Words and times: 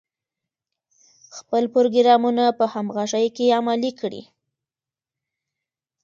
خپل 1.37 1.63
پروګرامونه 1.75 2.43
په 2.57 2.65
همغږۍ 2.73 3.27
کې 3.35 3.55
عملي 3.59 3.91
کړي. 3.99 4.21